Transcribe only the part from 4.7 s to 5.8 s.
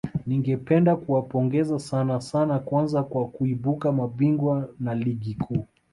na ligi kuu